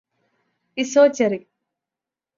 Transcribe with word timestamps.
pizzoccheri 0.77 1.39